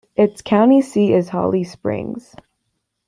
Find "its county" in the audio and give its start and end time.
0.15-0.81